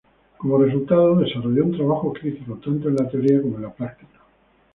Como 0.39 0.57
resultado, 0.57 1.15
desarrolló 1.17 1.63
un 1.63 1.77
trabajo 1.77 2.11
crítico, 2.11 2.55
tanto 2.55 2.89
en 2.89 2.95
la 2.95 3.07
teoría 3.07 3.39
como 3.39 3.57
en 3.57 3.61
la 3.61 3.71
práctica. 3.71 4.19